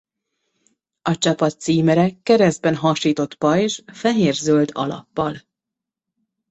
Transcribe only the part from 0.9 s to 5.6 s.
A csapat címere keresztben hasított pajzs fehér-zöld alappal.